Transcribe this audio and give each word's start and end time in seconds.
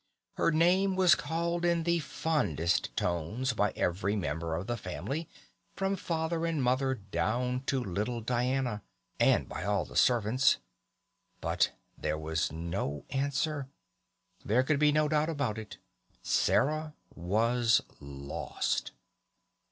Her 0.33 0.51
name 0.51 0.95
was 0.95 1.13
called 1.13 1.63
in 1.63 1.83
the 1.83 1.99
fondest 1.99 2.89
tones 2.97 3.53
by 3.53 3.71
every 3.75 4.15
member 4.15 4.55
of 4.55 4.65
the 4.65 4.75
family 4.75 5.29
from 5.75 5.95
father 5.95 6.43
and 6.47 6.63
mother 6.63 6.95
down 6.95 7.61
to 7.67 7.83
little 7.83 8.19
Diana, 8.19 8.81
and 9.19 9.47
by 9.47 9.63
all 9.63 9.85
the 9.85 9.95
servants, 9.95 10.57
but 11.39 11.73
there 11.99 12.17
was 12.17 12.51
no 12.51 13.05
answer. 13.11 13.67
There 14.43 14.63
could 14.63 14.79
be 14.79 14.91
no 14.91 15.07
doubt 15.07 15.29
about 15.29 15.59
it 15.59 15.77
Sarah 16.23 16.95
was 17.15 17.81
lost! 17.99 18.93